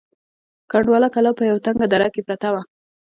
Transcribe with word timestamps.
کنډواله 0.71 1.07
کلا 1.15 1.31
په 1.37 1.43
یوه 1.49 1.63
تنگه 1.65 1.85
دره 1.91 2.07
کې 2.13 2.21
پرته 2.27 2.47
وه. 2.53 2.61